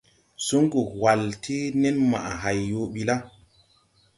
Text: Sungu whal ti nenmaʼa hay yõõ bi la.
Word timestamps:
Sungu 0.45 0.81
whal 1.01 1.23
ti 1.43 1.55
nenmaʼa 1.81 2.31
hay 2.43 2.59
yõõ 2.69 2.85
bi 2.93 3.01
la. 3.09 3.15